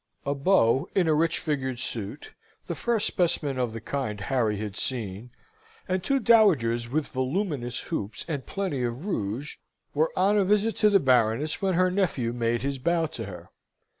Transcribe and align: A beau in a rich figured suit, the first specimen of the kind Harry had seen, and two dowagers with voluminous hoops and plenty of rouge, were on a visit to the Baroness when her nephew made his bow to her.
A 0.25 0.33
beau 0.33 0.89
in 0.95 1.07
a 1.07 1.13
rich 1.13 1.37
figured 1.37 1.77
suit, 1.77 2.33
the 2.65 2.73
first 2.73 3.05
specimen 3.05 3.59
of 3.59 3.71
the 3.71 3.79
kind 3.79 4.19
Harry 4.19 4.57
had 4.57 4.75
seen, 4.75 5.29
and 5.87 6.03
two 6.03 6.19
dowagers 6.19 6.89
with 6.89 7.07
voluminous 7.09 7.81
hoops 7.81 8.25
and 8.27 8.47
plenty 8.47 8.81
of 8.81 9.05
rouge, 9.05 9.57
were 9.93 10.11
on 10.15 10.39
a 10.39 10.43
visit 10.43 10.75
to 10.77 10.89
the 10.89 10.99
Baroness 10.99 11.61
when 11.61 11.75
her 11.75 11.91
nephew 11.91 12.33
made 12.33 12.63
his 12.63 12.79
bow 12.79 13.05
to 13.05 13.25
her. 13.25 13.51